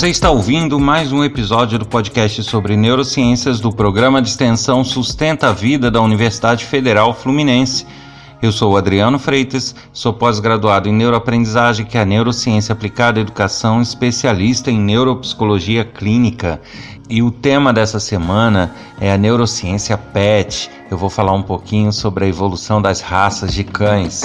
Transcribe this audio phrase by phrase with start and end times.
[0.00, 5.50] Você está ouvindo mais um episódio do podcast sobre neurociências do programa de extensão Sustenta
[5.50, 7.86] a Vida da Universidade Federal Fluminense.
[8.40, 13.82] Eu sou Adriano Freitas, sou pós-graduado em neuroaprendizagem, que é a neurociência aplicada à educação,
[13.82, 16.62] especialista em neuropsicologia clínica.
[17.06, 20.70] E o tema dessa semana é a neurociência PET.
[20.90, 24.22] Eu vou falar um pouquinho sobre a evolução das raças de cães.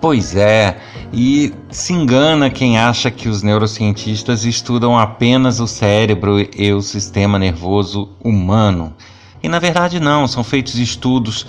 [0.00, 0.78] Pois é,
[1.12, 7.38] e se engana quem acha que os neurocientistas estudam apenas o cérebro e o sistema
[7.38, 8.92] nervoso humano.
[9.40, 11.46] E na verdade não, são feitos estudos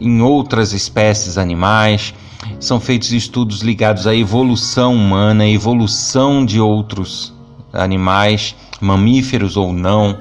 [0.00, 2.14] em outras espécies animais.
[2.60, 7.32] São feitos estudos ligados à evolução humana, evolução de outros
[7.72, 10.18] animais, mamíferos ou não.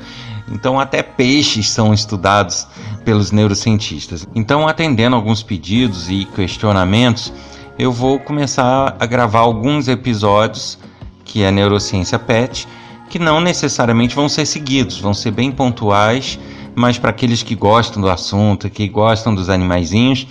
[0.52, 2.68] Então, até peixes são estudados
[3.04, 4.28] pelos neurocientistas.
[4.36, 7.34] Então, atendendo alguns pedidos e questionamentos,
[7.78, 10.78] eu vou começar a gravar alguns episódios
[11.26, 12.68] que é Neurociência Pet,
[13.10, 16.40] que não necessariamente vão ser seguidos, vão ser bem pontuais
[16.76, 20.28] mas para aqueles que gostam do assunto, que gostam dos animaizinhos,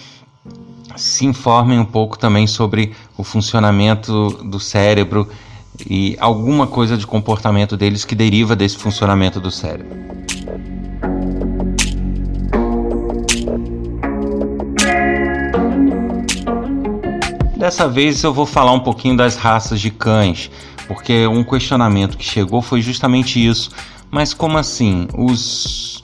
[0.97, 5.29] se informem um pouco também sobre o funcionamento do cérebro
[5.89, 10.03] e alguma coisa de comportamento deles que deriva desse funcionamento do cérebro.
[17.57, 20.51] Dessa vez eu vou falar um pouquinho das raças de cães,
[20.89, 23.71] porque um questionamento que chegou foi justamente isso.
[24.11, 25.07] Mas como assim?
[25.17, 26.02] Os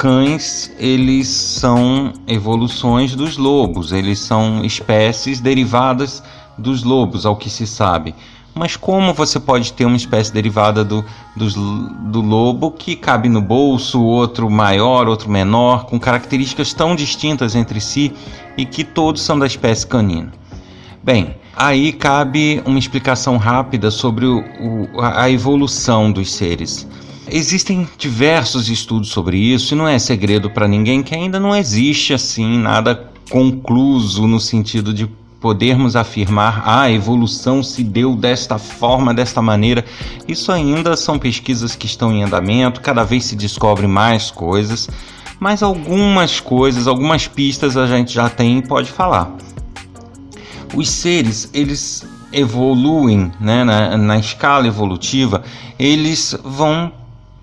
[0.00, 6.22] cães eles são evoluções dos lobos, eles são espécies derivadas
[6.56, 8.14] dos lobos, ao que se sabe.
[8.54, 11.04] Mas como você pode ter uma espécie derivada do,
[11.36, 17.78] do, lobo que cabe no bolso, outro maior, outro menor, com características tão distintas entre
[17.78, 18.10] si
[18.56, 20.32] e que todos são da espécie canina?
[21.02, 26.88] Bem, aí cabe uma explicação rápida sobre o, o, a evolução dos seres.
[27.32, 32.12] Existem diversos estudos sobre isso e não é segredo para ninguém que ainda não existe
[32.12, 35.06] assim nada concluso no sentido de
[35.40, 39.84] podermos afirmar ah, a evolução se deu desta forma, desta maneira.
[40.26, 44.88] Isso ainda são pesquisas que estão em andamento, cada vez se descobre mais coisas,
[45.38, 49.32] mas algumas coisas, algumas pistas a gente já tem e pode falar.
[50.74, 55.42] Os seres, eles evoluem né, na, na escala evolutiva,
[55.78, 56.92] eles vão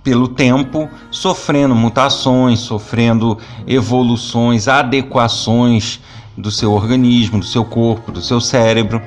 [0.07, 3.38] pelo tempo, sofrendo mutações, sofrendo
[3.68, 6.00] evoluções, adequações
[6.38, 9.01] do seu organismo, do seu corpo, do seu cérebro.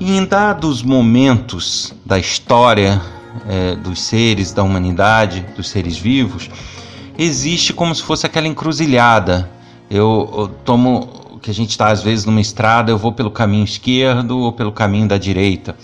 [0.00, 2.98] E em dados momentos da história
[3.46, 6.48] é, dos seres, da humanidade, dos seres vivos,
[7.18, 9.50] existe como se fosse aquela encruzilhada.
[9.90, 13.64] Eu, eu tomo que a gente está às vezes numa estrada, eu vou pelo caminho
[13.64, 15.76] esquerdo ou pelo caminho da direita.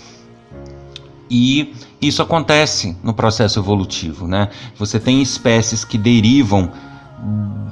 [1.29, 4.49] E isso acontece no processo evolutivo, né?
[4.77, 6.71] Você tem espécies que derivam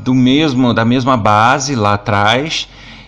[0.04, 2.68] do mesmo da mesma base lá atrás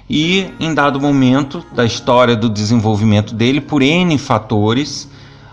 [0.09, 5.07] e em dado momento da história do desenvolvimento dele por N fatores,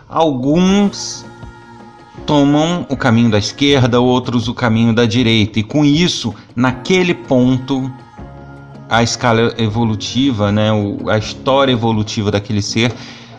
[0.08, 1.26] alguns
[2.24, 5.60] tomam o caminho da esquerda, outros o caminho da direita.
[5.60, 7.90] E com isso, naquele ponto,
[8.88, 10.70] a escala evolutiva, né,
[11.08, 12.92] a história evolutiva daquele ser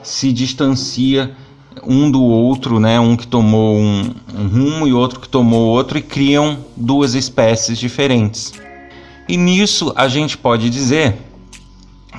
[0.03, 1.35] se distancia
[1.85, 2.99] um do outro, né?
[2.99, 7.77] Um que tomou um, um rumo e outro que tomou outro e criam duas espécies
[7.77, 8.53] diferentes.
[9.27, 11.15] E nisso a gente pode dizer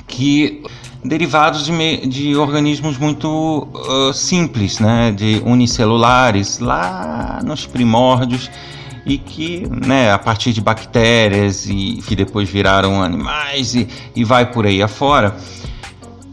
[0.07, 0.63] que
[1.05, 8.51] derivados de, de organismos muito uh, simples, né, de unicelulares, lá nos primórdios,
[9.07, 14.51] e que, né, a partir de bactérias e que depois viraram animais e, e vai
[14.51, 15.35] por aí afora,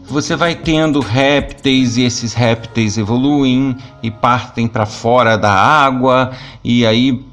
[0.08, 6.30] você vai tendo répteis e esses répteis evoluem e partem para fora da água
[6.62, 7.24] e aí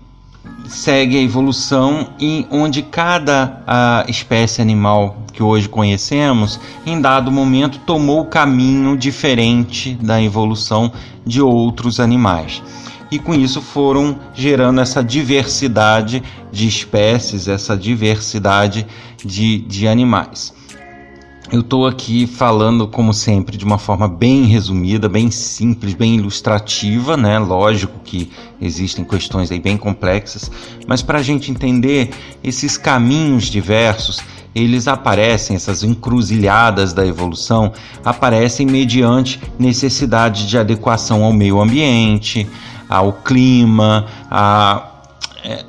[0.65, 7.79] segue a evolução em onde cada a espécie animal que hoje conhecemos, em dado momento
[7.79, 10.91] tomou o caminho diferente da evolução
[11.25, 12.61] de outros animais.
[13.09, 18.85] E com isso foram gerando essa diversidade de espécies, essa diversidade
[19.23, 20.53] de, de animais.
[21.53, 27.15] Eu estou aqui falando, como sempre, de uma forma bem resumida, bem simples, bem ilustrativa,
[27.15, 27.37] né?
[27.37, 30.49] Lógico que existem questões aí bem complexas,
[30.87, 32.09] mas para a gente entender
[32.43, 34.19] esses caminhos diversos,
[34.55, 37.71] eles aparecem, essas encruzilhadas da evolução,
[38.03, 42.49] aparecem mediante necessidade de adequação ao meio ambiente,
[42.89, 44.87] ao clima, a,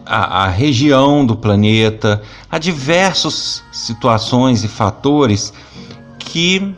[0.07, 5.53] a, região do planeta, a diversas situações e fatores
[6.35, 6.75] que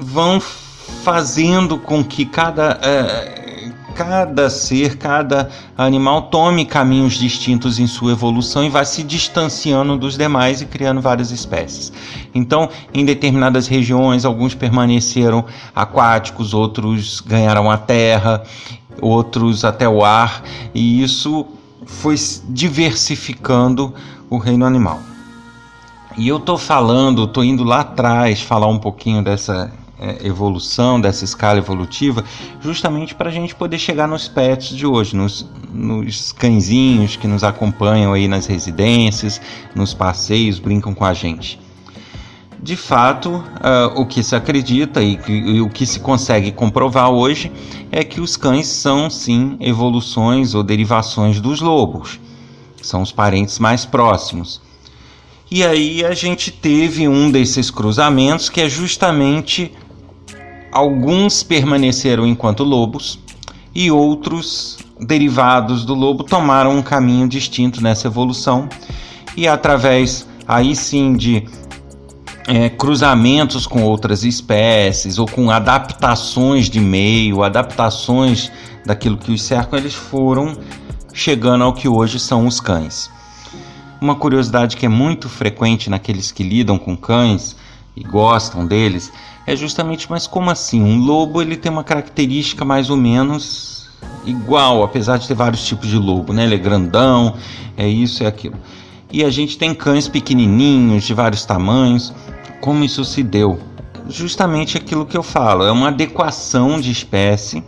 [0.00, 8.12] vão fazendo com que cada, é, cada ser, cada animal tome caminhos distintos em sua
[8.12, 11.92] evolução e vá se distanciando dos demais e criando várias espécies.
[12.34, 15.44] Então, em determinadas regiões, alguns permaneceram
[15.76, 18.42] aquáticos, outros ganharam a terra,
[19.02, 20.42] outros até o ar,
[20.74, 21.44] e isso
[21.84, 22.16] foi
[22.48, 23.92] diversificando
[24.30, 25.02] o reino animal.
[26.18, 29.70] E eu tô falando, tô indo lá atrás falar um pouquinho dessa
[30.00, 32.24] é, evolução, dessa escala evolutiva,
[32.60, 37.44] justamente para a gente poder chegar nos pets de hoje, nos, nos cãezinhos que nos
[37.44, 39.40] acompanham aí nas residências,
[39.76, 41.60] nos passeios, brincam com a gente.
[42.60, 47.52] De fato, uh, o que se acredita e, e o que se consegue comprovar hoje
[47.92, 52.18] é que os cães são sim evoluções ou derivações dos lobos,
[52.82, 54.66] são os parentes mais próximos.
[55.50, 59.72] E aí a gente teve um desses cruzamentos que é justamente
[60.70, 63.18] alguns permaneceram enquanto lobos
[63.74, 68.68] e outros derivados do lobo tomaram um caminho distinto nessa evolução
[69.36, 71.44] e através aí sim de
[72.46, 78.50] é, cruzamentos com outras espécies ou com adaptações de meio, adaptações
[78.84, 80.56] daquilo que os cercam, eles foram
[81.12, 83.10] chegando ao que hoje são os cães.
[84.00, 87.56] Uma curiosidade que é muito frequente naqueles que lidam com cães
[87.96, 89.12] e gostam deles
[89.46, 90.80] é justamente, mas como assim?
[90.80, 93.88] Um lobo ele tem uma característica mais ou menos
[94.24, 96.44] igual, apesar de ter vários tipos de lobo, né?
[96.44, 97.34] Ele é grandão,
[97.76, 98.56] é isso, é aquilo.
[99.10, 102.12] E a gente tem cães pequenininhos, de vários tamanhos.
[102.60, 103.58] Como isso se deu?
[104.08, 107.64] Justamente aquilo que eu falo, é uma adequação de espécie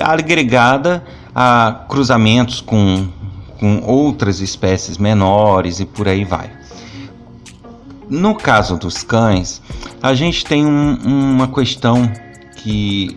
[0.00, 1.04] agregada
[1.34, 3.08] a cruzamentos com
[3.58, 6.50] com outras espécies menores e por aí vai.
[8.08, 9.60] No caso dos cães,
[10.02, 12.10] a gente tem um, uma questão
[12.56, 13.16] que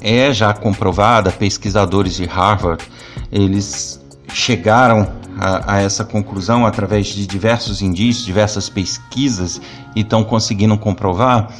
[0.00, 2.82] é já comprovada, pesquisadores de Harvard,
[3.30, 4.00] eles
[4.32, 9.60] chegaram a, a, essa conclusão através de diversos indícios, diversas pesquisas
[9.94, 11.52] e estão conseguindo comprovar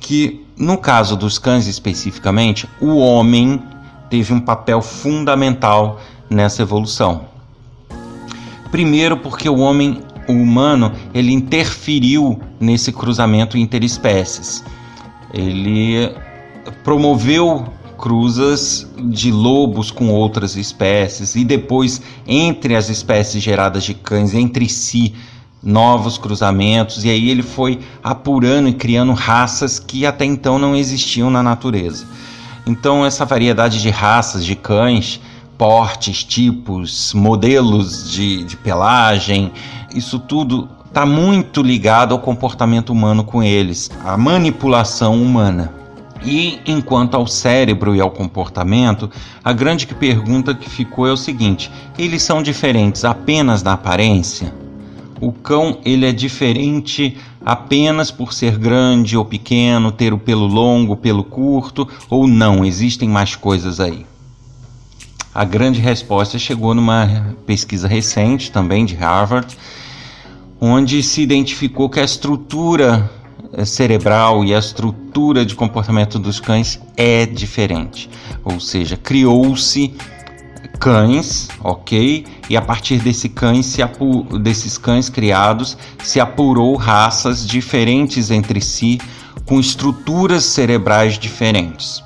[0.00, 3.62] que no caso dos cães especificamente, o homem
[4.08, 6.00] teve um papel fundamental
[6.30, 7.26] nessa evolução.
[8.70, 14.64] Primeiro, porque o homem humano ele interferiu nesse cruzamento interespécies.
[15.32, 16.12] Ele
[16.82, 17.66] promoveu
[17.96, 24.68] cruzas de lobos com outras espécies e depois entre as espécies geradas de cães entre
[24.68, 25.14] si
[25.62, 31.30] novos cruzamentos e aí ele foi apurando e criando raças que até então não existiam
[31.30, 32.06] na natureza.
[32.66, 35.20] Então essa variedade de raças de cães
[35.56, 39.52] portes, tipos, modelos de, de pelagem,
[39.94, 45.72] isso tudo está muito ligado ao comportamento humano com eles, à manipulação humana.
[46.24, 49.10] E enquanto ao cérebro e ao comportamento,
[49.44, 54.52] a grande pergunta que ficou é o seguinte: eles são diferentes apenas na aparência?
[55.20, 60.96] O cão ele é diferente apenas por ser grande ou pequeno, ter o pelo longo,
[60.96, 62.64] pelo curto, ou não?
[62.64, 64.04] Existem mais coisas aí?
[65.36, 69.54] A grande resposta chegou numa pesquisa recente, também de Harvard,
[70.58, 73.10] onde se identificou que a estrutura
[73.52, 78.08] eh, cerebral e a estrutura de comportamento dos cães é diferente.
[78.42, 79.94] Ou seja, criou-se
[80.80, 82.24] cães, ok?
[82.48, 83.82] E a partir desse cães se
[84.40, 88.98] desses cães criados se apurou raças diferentes entre si,
[89.44, 92.02] com estruturas cerebrais diferentes.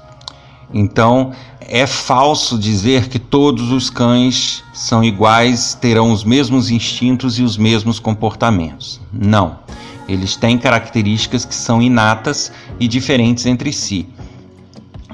[0.74, 1.32] Então,
[1.72, 7.56] é falso dizer que todos os cães são iguais, terão os mesmos instintos e os
[7.56, 9.00] mesmos comportamentos.
[9.12, 9.60] Não.
[10.08, 12.50] Eles têm características que são inatas
[12.80, 14.08] e diferentes entre si,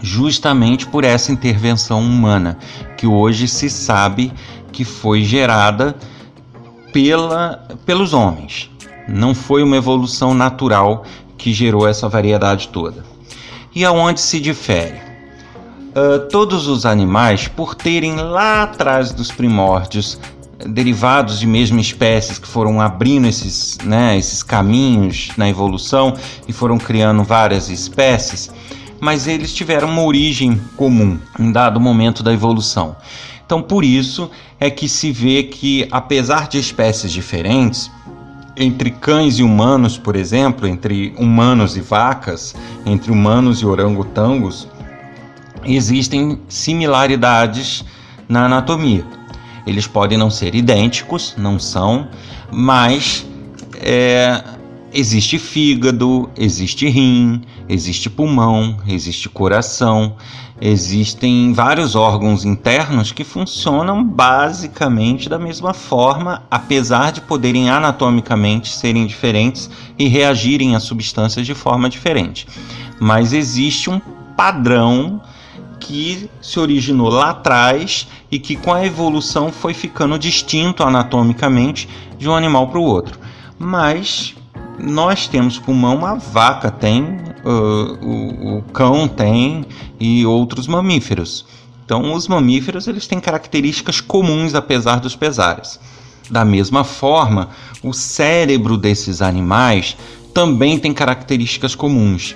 [0.00, 2.56] justamente por essa intervenção humana,
[2.96, 4.32] que hoje se sabe
[4.72, 5.94] que foi gerada
[6.90, 8.70] pela, pelos homens.
[9.06, 11.04] Não foi uma evolução natural
[11.36, 13.04] que gerou essa variedade toda.
[13.74, 15.05] E aonde se difere?
[15.96, 20.18] Uh, todos os animais, por terem lá atrás dos primórdios
[20.66, 26.14] derivados de mesma espécies que foram abrindo esses, né, esses caminhos na evolução
[26.46, 28.50] e foram criando várias espécies,
[29.00, 32.94] mas eles tiveram uma origem comum em dado momento da evolução.
[33.46, 37.90] Então, por isso é que se vê que, apesar de espécies diferentes,
[38.56, 44.66] entre cães e humanos, por exemplo, entre humanos e vacas, entre humanos e orangotangos,
[45.66, 47.84] existem similaridades
[48.28, 49.04] na anatomia.
[49.66, 52.08] Eles podem não ser idênticos, não são,
[52.52, 53.26] mas
[53.80, 54.42] é,
[54.92, 60.14] existe fígado, existe rim, existe pulmão, existe coração,
[60.60, 69.06] existem vários órgãos internos que funcionam basicamente da mesma forma, apesar de poderem anatomicamente serem
[69.06, 69.68] diferentes
[69.98, 72.46] e reagirem a substâncias de forma diferente.
[73.00, 74.00] Mas existe um
[74.36, 75.20] padrão
[75.86, 81.88] que se originou lá atrás e que com a evolução foi ficando distinto anatomicamente
[82.18, 83.18] de um animal para o outro.
[83.56, 84.34] Mas
[84.78, 89.64] nós temos pulmão, a vaca tem, o, o cão tem
[89.98, 91.46] e outros mamíferos.
[91.84, 95.78] Então, os mamíferos eles têm características comuns apesar dos pesares.
[96.28, 97.50] Da mesma forma,
[97.80, 99.96] o cérebro desses animais
[100.34, 102.34] também tem características comuns.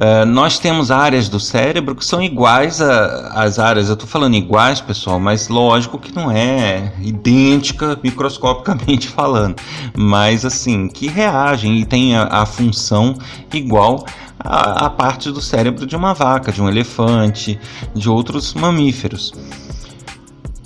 [0.00, 4.80] Uh, nós temos áreas do cérebro que são iguais às áreas, eu estou falando iguais,
[4.80, 9.56] pessoal, mas lógico que não é idêntica microscopicamente falando,
[9.94, 13.14] mas assim, que reagem e tem a, a função
[13.52, 14.06] igual
[14.38, 17.60] à parte do cérebro de uma vaca, de um elefante,
[17.94, 19.34] de outros mamíferos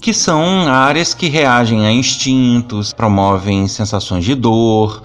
[0.01, 5.03] que são áreas que reagem a instintos, promovem sensações de dor,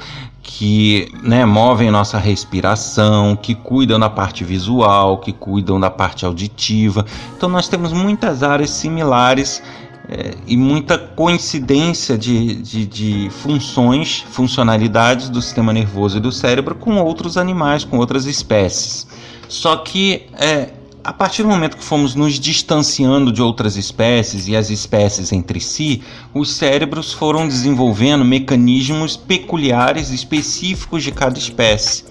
[0.51, 7.05] que né, movem nossa respiração, que cuidam da parte visual, que cuidam da parte auditiva.
[7.37, 9.61] Então nós temos muitas áreas similares
[10.09, 16.73] é, e muita coincidência de, de, de, funções, funcionalidades do sistema nervoso e do cérebro
[16.73, 19.05] com outros animais, com outras espécies.
[19.47, 20.69] Só que é,
[21.03, 25.59] a partir do momento que fomos nos distanciando de outras espécies e as espécies entre
[25.59, 26.03] si,
[26.33, 32.05] os cérebros foram desenvolvendo mecanismos peculiares específicos de cada espécie.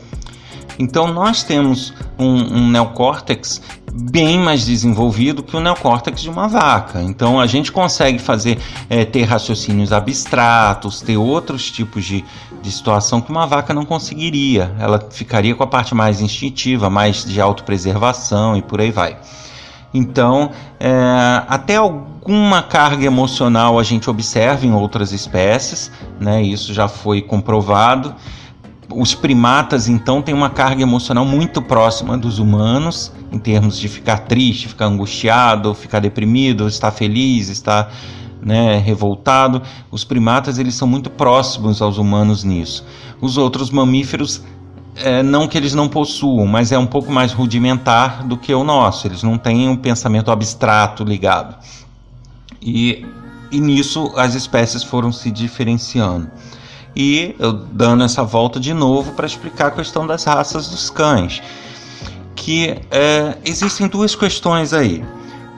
[0.78, 3.60] Então nós temos um, um neocórtex
[3.92, 7.02] bem mais desenvolvido que o neocórtex de uma vaca.
[7.02, 8.58] Então a gente consegue fazer
[8.88, 12.24] é, ter raciocínios abstratos, ter outros tipos de,
[12.62, 14.74] de situação que uma vaca não conseguiria.
[14.78, 19.16] Ela ficaria com a parte mais instintiva, mais de autopreservação e por aí vai.
[19.92, 20.90] Então, é,
[21.48, 26.42] até alguma carga emocional a gente observa em outras espécies, né?
[26.42, 28.14] isso já foi comprovado.
[28.90, 34.20] Os primatas, então, têm uma carga emocional muito próxima dos humanos, em termos de ficar
[34.20, 37.92] triste, ficar angustiado, ficar deprimido, estar feliz, estar
[38.40, 39.60] né, revoltado.
[39.90, 42.82] Os primatas eles são muito próximos aos humanos nisso.
[43.20, 44.42] Os outros mamíferos
[44.96, 48.64] é, não que eles não possuam, mas é um pouco mais rudimentar do que o
[48.64, 49.06] nosso.
[49.06, 51.56] Eles não têm um pensamento abstrato ligado.
[52.62, 53.06] E,
[53.52, 56.30] e nisso as espécies foram se diferenciando
[56.98, 61.40] e eu dando essa volta de novo para explicar a questão das raças dos cães.
[62.34, 65.04] Que é, existem duas questões aí.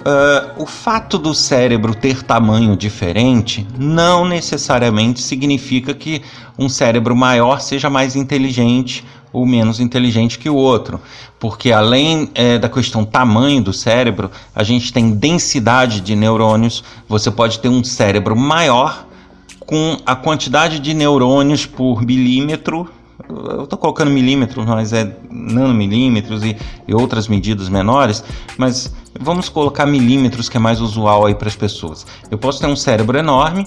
[0.00, 6.22] Uh, o fato do cérebro ter tamanho diferente não necessariamente significa que
[6.58, 11.00] um cérebro maior seja mais inteligente ou menos inteligente que o outro,
[11.38, 16.82] porque além é, da questão tamanho do cérebro, a gente tem densidade de neurônios.
[17.08, 19.06] Você pode ter um cérebro maior
[19.70, 22.90] com a quantidade de neurônios por milímetro.
[23.28, 26.56] Eu estou colocando milímetros, mas é nanomilímetros e,
[26.88, 28.24] e outras medidas menores,
[28.58, 32.04] mas vamos colocar milímetros que é mais usual aí para as pessoas.
[32.28, 33.64] Eu posso ter um cérebro enorme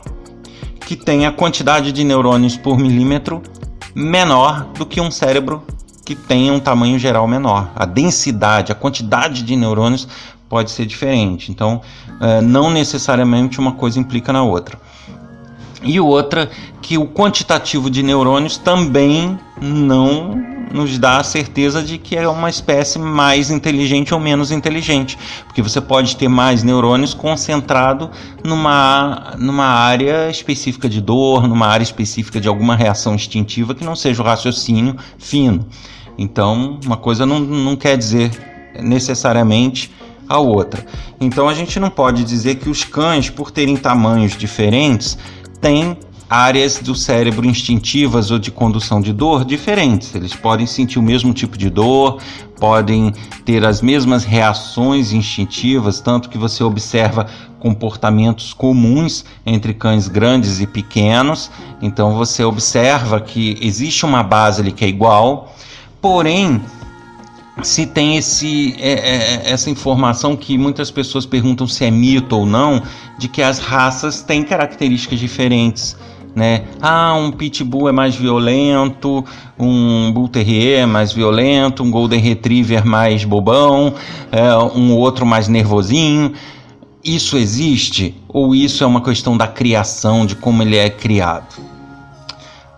[0.81, 3.41] que tem a quantidade de neurônios por milímetro
[3.95, 5.63] menor do que um cérebro
[6.03, 7.71] que tenha um tamanho geral menor.
[7.77, 10.05] A densidade, a quantidade de neurônios
[10.49, 11.49] pode ser diferente.
[11.49, 11.79] Então,
[12.19, 14.77] eh, não necessariamente uma coisa implica na outra
[15.83, 16.49] e outra
[16.81, 22.49] que o quantitativo de neurônios também não nos dá a certeza de que é uma
[22.49, 28.09] espécie mais inteligente ou menos inteligente, porque você pode ter mais neurônios concentrado
[28.43, 33.95] numa, numa área específica de dor, numa área específica de alguma reação instintiva que não
[33.95, 35.65] seja o raciocínio fino.
[36.17, 38.31] Então, uma coisa não, não quer dizer
[38.81, 39.91] necessariamente
[40.27, 40.83] a outra.
[41.19, 45.17] Então, a gente não pode dizer que os cães, por terem tamanhos diferentes,
[45.63, 45.97] tem
[46.29, 50.13] áreas do cérebro instintivas ou de condução de dor diferentes.
[50.13, 52.19] Eles podem sentir o mesmo tipo de dor,
[52.59, 53.13] podem
[53.45, 57.27] ter as mesmas reações instintivas, tanto que você observa
[57.59, 61.49] comportamentos comuns entre cães grandes e pequenos.
[61.81, 65.55] Então você observa que existe uma base ali que é igual,
[66.01, 66.61] porém
[67.61, 72.45] se tem esse, é, é, essa informação que muitas pessoas perguntam se é mito ou
[72.45, 72.81] não,
[73.17, 75.95] de que as raças têm características diferentes.
[76.35, 76.63] Né?
[76.81, 79.23] Ah, um pitbull é mais violento,
[79.57, 83.93] um bull terrier é mais violento, um golden retriever mais bobão,
[84.31, 86.33] é, um outro mais nervosinho.
[87.03, 91.72] Isso existe ou isso é uma questão da criação, de como ele é criado?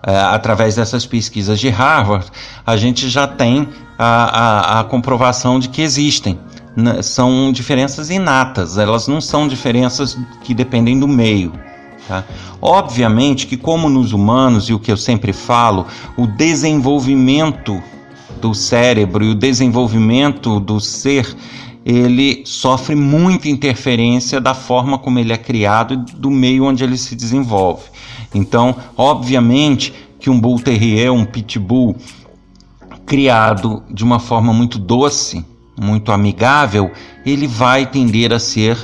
[0.07, 2.27] É, através dessas pesquisas de Harvard,
[2.65, 6.37] a gente já tem a, a, a comprovação de que existem.
[6.75, 7.01] Né?
[7.01, 11.53] São diferenças inatas, elas não são diferenças que dependem do meio.
[12.07, 12.23] Tá?
[12.61, 17.81] Obviamente que, como nos humanos, e o que eu sempre falo, o desenvolvimento
[18.39, 21.35] do cérebro e o desenvolvimento do ser
[21.85, 26.97] ele sofre muita interferência da forma como ele é criado e do meio onde ele
[26.97, 27.83] se desenvolve.
[28.35, 31.95] Então, obviamente que um Bull Terrier, um Pitbull,
[33.05, 35.45] criado de uma forma muito doce,
[35.79, 36.91] muito amigável,
[37.25, 38.77] ele vai tender a ser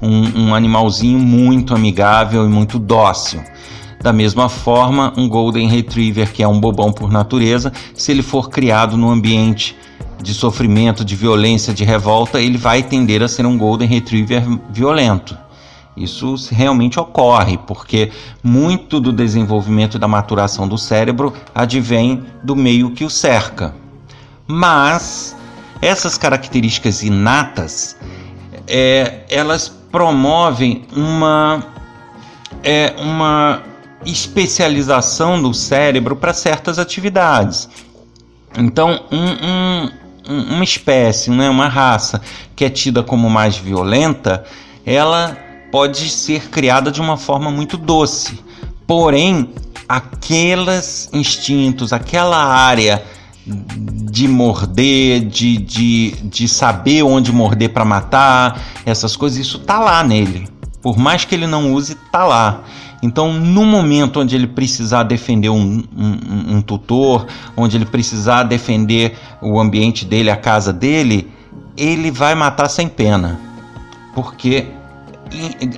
[0.00, 3.42] um, um animalzinho muito amigável e muito dócil.
[4.02, 8.48] Da mesma forma, um Golden Retriever, que é um bobão por natureza, se ele for
[8.48, 9.76] criado no ambiente
[10.22, 15.36] de sofrimento, de violência, de revolta, ele vai tender a ser um Golden Retriever violento.
[15.96, 18.10] Isso realmente ocorre, porque
[18.42, 23.74] muito do desenvolvimento da maturação do cérebro advém do meio que o cerca.
[24.46, 25.36] Mas
[25.80, 27.96] essas características inatas,
[28.66, 31.64] é, elas promovem uma,
[32.62, 33.62] é, uma
[34.04, 37.68] especialização do cérebro para certas atividades.
[38.56, 39.88] Então, um,
[40.32, 42.20] um, uma espécie, né, uma raça
[42.56, 44.44] que é tida como mais violenta,
[44.86, 45.36] ela
[45.74, 48.38] pode ser criada de uma forma muito doce.
[48.86, 49.50] Porém,
[49.88, 53.02] aqueles instintos, aquela área
[53.44, 60.04] de morder, de, de, de saber onde morder para matar, essas coisas, isso tá lá
[60.04, 60.46] nele.
[60.80, 62.62] Por mais que ele não use, tá lá.
[63.02, 69.18] Então, no momento onde ele precisar defender um, um, um, tutor, onde ele precisar defender
[69.42, 71.28] o ambiente dele, a casa dele,
[71.76, 73.40] ele vai matar sem pena.
[74.14, 74.68] Porque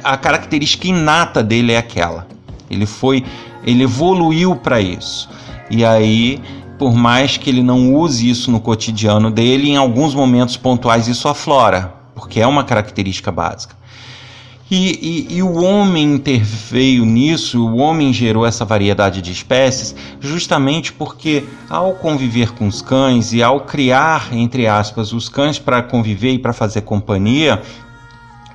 [0.02, 2.26] a característica inata dele é aquela.
[2.70, 3.24] Ele foi,
[3.64, 5.28] ele evoluiu para isso.
[5.70, 6.40] E aí,
[6.78, 11.28] por mais que ele não use isso no cotidiano dele, em alguns momentos pontuais isso
[11.28, 13.76] aflora, porque é uma característica básica.
[14.68, 20.92] E, e, e, o homem interveio nisso, o homem gerou essa variedade de espécies, justamente
[20.92, 26.32] porque, ao conviver com os cães e ao criar, entre aspas, os cães para conviver
[26.32, 27.62] e para fazer companhia,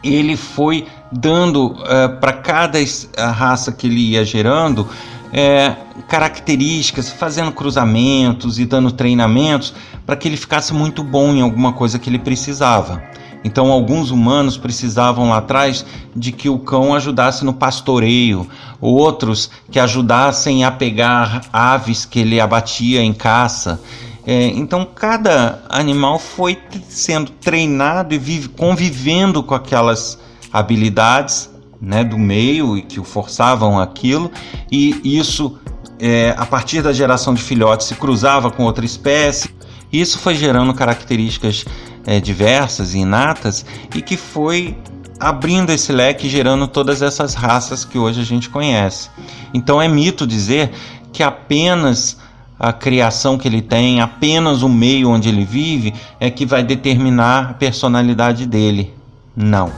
[0.03, 2.79] ele foi dando é, para cada
[3.17, 4.87] raça que ele ia gerando
[5.33, 5.75] é,
[6.07, 9.73] características, fazendo cruzamentos e dando treinamentos
[10.05, 13.01] para que ele ficasse muito bom em alguma coisa que ele precisava.
[13.43, 15.83] Então, alguns humanos precisavam lá atrás
[16.15, 18.47] de que o cão ajudasse no pastoreio,
[18.79, 23.81] outros que ajudassem a pegar aves que ele abatia em caça.
[24.25, 26.57] É, então, cada animal foi
[26.87, 30.19] sendo treinado e vive, convivendo com aquelas
[30.53, 31.49] habilidades
[31.81, 34.31] né, do meio e que o forçavam aquilo,
[34.71, 35.57] e isso,
[35.99, 39.49] é, a partir da geração de filhotes, se cruzava com outra espécie.
[39.91, 41.65] Isso foi gerando características
[42.05, 44.77] é, diversas e inatas e que foi
[45.19, 49.09] abrindo esse leque, gerando todas essas raças que hoje a gente conhece.
[49.53, 50.71] Então é mito dizer
[51.11, 52.17] que apenas
[52.61, 57.49] a criação que ele tem, apenas o meio onde ele vive é que vai determinar
[57.49, 58.93] a personalidade dele.
[59.35, 59.71] Não.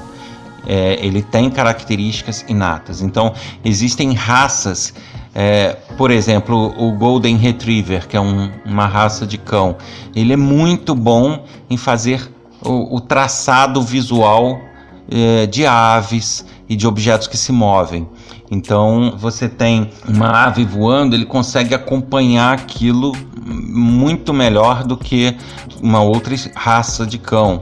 [0.67, 3.02] É, ele tem características inatas.
[3.02, 4.93] Então, existem raças,
[5.34, 9.78] é, por exemplo, o Golden Retriever, que é um, uma raça de cão,
[10.13, 12.30] ele é muito bom em fazer
[12.62, 14.60] o, o traçado visual
[15.10, 18.10] é, de aves e de objetos que se movem.
[18.54, 23.12] Então, você tem uma ave voando, ele consegue acompanhar aquilo
[23.44, 25.36] muito melhor do que
[25.82, 27.60] uma outra raça de cão.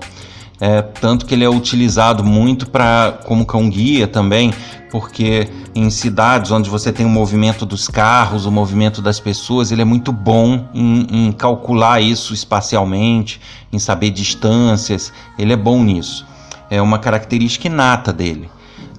[0.60, 4.54] É, tanto que ele é utilizado muito para como cão guia também,
[4.92, 9.82] porque em cidades onde você tem o movimento dos carros, o movimento das pessoas, ele
[9.82, 13.40] é muito bom em, em calcular isso espacialmente,
[13.72, 16.28] em saber distâncias, ele é bom nisso.
[16.70, 18.50] É uma característica inata dele.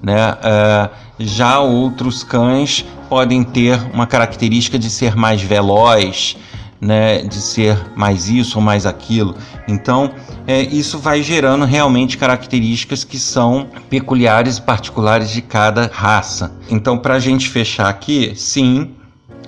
[0.03, 0.33] Né?
[0.33, 6.37] Uh, Já outros cães podem ter uma característica de ser mais veloz,
[6.81, 9.37] né, de ser mais isso ou mais aquilo.
[9.69, 10.11] Então,
[10.49, 16.53] é, isso vai gerando realmente características que são peculiares e particulares de cada raça.
[16.69, 18.91] Então, para a gente fechar aqui, sim,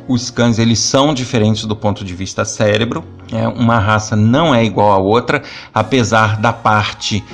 [0.07, 3.03] os cães eles são diferentes do ponto de vista cérebro.
[3.33, 7.25] É, uma raça não é igual à outra, apesar da parte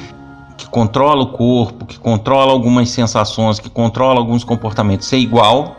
[0.71, 5.77] controla o corpo, que controla algumas sensações, que controla alguns comportamentos ser igual,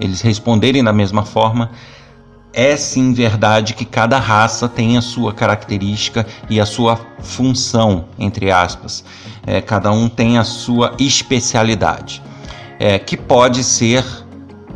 [0.00, 1.70] eles responderem da mesma forma
[2.52, 8.50] é sim verdade que cada raça tem a sua característica e a sua função, entre
[8.50, 9.04] aspas.
[9.46, 12.22] É, cada um tem a sua especialidade,
[12.78, 14.04] é, que pode ser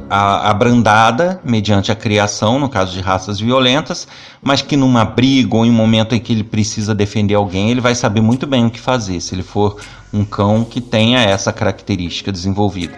[0.09, 4.07] abrandada mediante a criação, no caso de raças violentas,
[4.43, 7.81] mas que numa briga ou em um momento em que ele precisa defender alguém, ele
[7.81, 9.77] vai saber muito bem o que fazer, se ele for
[10.13, 12.95] um cão que tenha essa característica desenvolvida.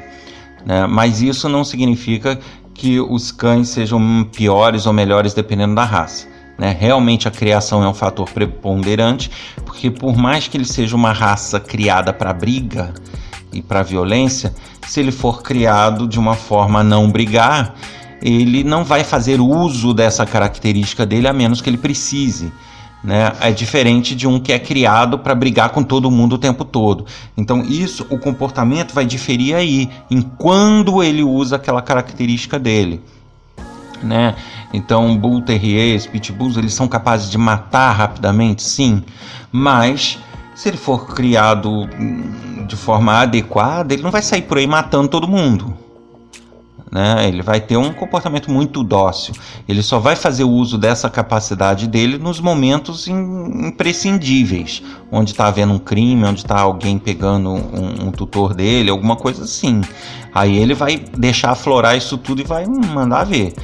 [0.65, 0.87] Né?
[0.87, 2.39] Mas isso não significa
[2.75, 6.29] que os cães sejam piores ou melhores dependendo da raça.
[6.59, 6.77] Né?
[6.79, 9.31] Realmente a criação é um fator preponderante,
[9.65, 12.93] porque por mais que ele seja uma raça criada para briga
[13.53, 14.55] e para violência,
[14.87, 17.75] se ele for criado de uma forma a não brigar,
[18.23, 22.53] ele não vai fazer uso dessa característica dele a menos que ele precise.
[23.03, 23.33] Né?
[23.41, 27.07] É diferente de um que é criado para brigar com todo mundo o tempo todo.
[27.37, 33.01] Então, isso, o comportamento vai diferir aí, em quando ele usa aquela característica dele.
[34.03, 34.35] Né?
[34.73, 39.03] Então, Bull Terriers, Pitbulls, eles são capazes de matar rapidamente, sim,
[39.51, 40.19] mas
[40.59, 45.09] se ele for criado hum, de forma adequada, ele não vai sair por aí matando
[45.09, 45.89] todo mundo
[46.91, 47.29] né?
[47.29, 49.35] Ele vai ter um comportamento muito dócil.
[49.69, 55.79] Ele só vai fazer uso dessa capacidade dele nos momentos imprescindíveis, onde está havendo um
[55.79, 59.81] crime, onde está alguém pegando um, um, tutor dele, alguma coisa assim.
[60.35, 63.55] Aí ele vai deixar aflorar isso tudo e vai mandar ver.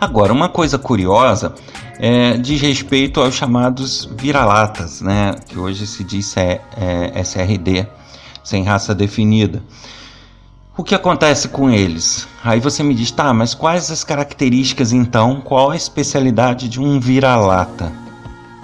[0.00, 1.54] Agora, uma coisa curiosa
[1.98, 5.34] é, diz respeito aos chamados vira-latas, né?
[5.46, 7.86] Que hoje se diz é, é, SRD,
[8.42, 9.62] sem raça definida.
[10.74, 12.26] O que acontece com eles?
[12.42, 15.42] Aí você me diz, tá, mas quais as características então?
[15.42, 17.92] Qual a especialidade de um vira-lata?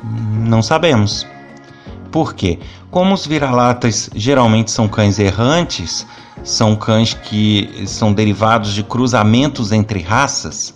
[0.02, 1.26] Não sabemos.
[2.10, 2.58] Por quê?
[2.90, 6.06] Como os vira-latas geralmente são cães errantes,
[6.42, 10.74] são cães que são derivados de cruzamentos entre raças,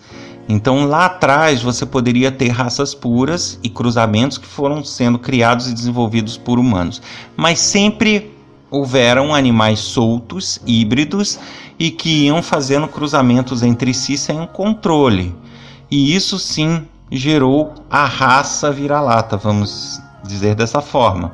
[0.50, 5.74] então lá atrás você poderia ter raças puras e cruzamentos que foram sendo criados e
[5.74, 7.00] desenvolvidos por humanos,
[7.36, 8.34] mas sempre
[8.68, 11.38] houveram animais soltos, híbridos,
[11.78, 15.34] e que iam fazendo cruzamentos entre si sem controle.
[15.88, 21.32] E isso sim gerou a raça vira-lata, vamos dizer dessa forma.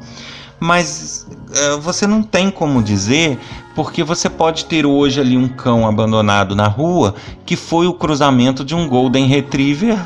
[0.59, 3.38] Mas uh, você não tem como dizer,
[3.75, 7.14] porque você pode ter hoje ali um cão abandonado na rua
[7.45, 9.99] que foi o cruzamento de um Golden Retriever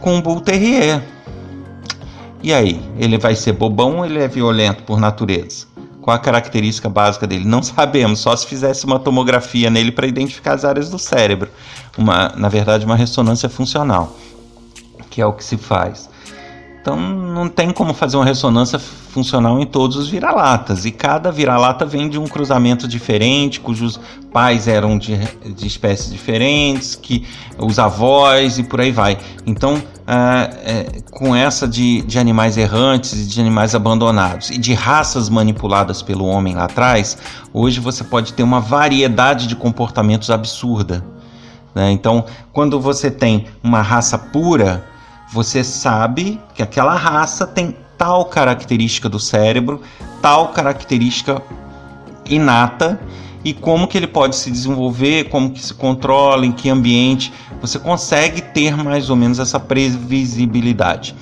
[0.00, 1.02] com um Bull Terrier.
[2.42, 5.66] E aí, ele vai ser bobão ou ele é violento por natureza?
[6.00, 7.44] Qual a característica básica dele?
[7.44, 11.50] Não sabemos, só se fizesse uma tomografia nele para identificar as áreas do cérebro.
[11.98, 14.16] Uma, na verdade, uma ressonância funcional,
[15.10, 16.08] que é o que se faz.
[16.86, 20.84] Então não tem como fazer uma ressonância funcional em todos os vira-latas.
[20.84, 23.98] E cada vira-lata vem de um cruzamento diferente, cujos
[24.32, 25.18] pais eram de,
[25.52, 27.26] de espécies diferentes, que
[27.58, 29.18] os avós e por aí vai.
[29.44, 34.72] Então, ah, é, com essa de, de animais errantes e de animais abandonados e de
[34.72, 37.18] raças manipuladas pelo homem lá atrás,
[37.52, 41.04] hoje você pode ter uma variedade de comportamentos absurda.
[41.74, 41.90] Né?
[41.90, 44.94] Então, quando você tem uma raça pura
[45.32, 49.80] você sabe que aquela raça tem tal característica do cérebro,
[50.20, 51.42] tal característica
[52.28, 53.00] inata
[53.44, 57.78] e como que ele pode se desenvolver, como que se controla, em que ambiente, você
[57.78, 61.14] consegue ter mais ou menos essa previsibilidade.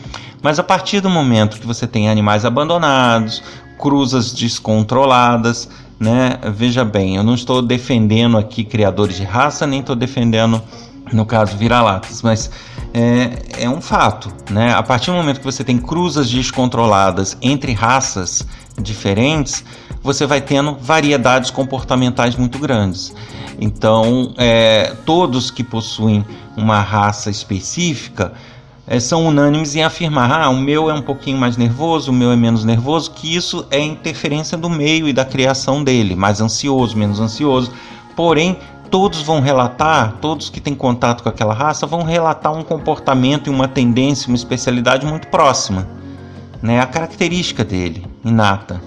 [0.43, 3.43] Mas a partir do momento que você tem animais abandonados,
[3.79, 6.39] cruzas descontroladas, né?
[6.55, 10.63] Veja bem, eu não estou defendendo aqui criadores de raça, nem estou defendendo,
[11.15, 12.51] no caso, vira-latas, mas
[12.93, 14.33] é, é um fato.
[14.51, 14.73] Né?
[14.75, 18.47] A partir do momento que você tem cruzas descontroladas entre raças
[18.81, 19.65] diferentes,
[20.03, 23.15] você vai tendo variedades comportamentais muito grandes.
[23.61, 26.25] Então, é, todos que possuem
[26.57, 28.33] uma raça específica
[28.87, 32.33] é, são unânimes em afirmar: ah, o meu é um pouquinho mais nervoso, o meu
[32.33, 36.99] é menos nervoso, que isso é interferência do meio e da criação dele, mais ansioso,
[36.99, 37.73] menos ansioso.
[38.17, 38.59] Porém,
[38.95, 43.51] todos vão relatar, todos que têm contato com aquela raça vão relatar um comportamento e
[43.51, 45.89] uma tendência, uma especialidade muito próxima,
[46.63, 46.79] né?
[46.79, 48.81] A característica dele, inata.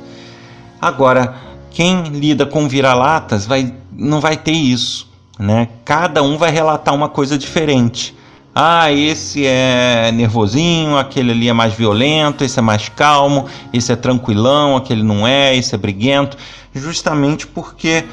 [0.80, 1.36] Agora,
[1.72, 5.67] Quem lida com vira-latas vai, não vai ter isso, né?
[5.84, 8.15] Cada um vai relatar uma coisa diferente.
[8.56, 13.96] Ah, esse é nervosinho, aquele ali é mais violento, esse é mais calmo, esse é
[13.98, 16.38] tranquilão, aquele não é, esse é briguento,
[16.74, 18.06] justamente porque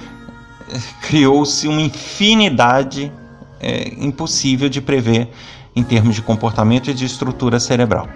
[1.02, 3.12] criou-se uma infinidade
[3.60, 5.28] é, impossível de prever
[5.74, 8.08] em termos de comportamento e de estrutura cerebral.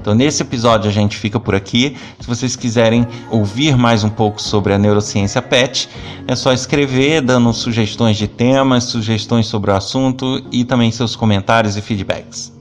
[0.00, 1.96] Então, nesse episódio a gente fica por aqui.
[2.18, 5.90] Se vocês quiserem ouvir mais um pouco sobre a neurociência PET,
[6.26, 11.76] é só escrever, dando sugestões de temas, sugestões sobre o assunto e também seus comentários
[11.76, 12.59] e feedbacks.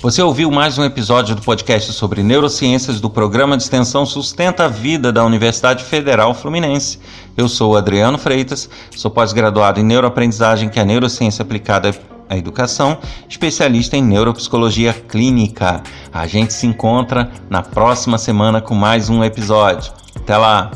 [0.00, 4.68] Você ouviu mais um episódio do podcast sobre neurociências do programa de extensão Sustenta a
[4.68, 7.00] Vida da Universidade Federal Fluminense.
[7.36, 11.92] Eu sou Adriano Freitas, sou pós-graduado em neuroaprendizagem, que é a neurociência aplicada
[12.28, 15.82] à educação, especialista em neuropsicologia clínica.
[16.12, 19.92] A gente se encontra na próxima semana com mais um episódio.
[20.14, 20.70] Até lá!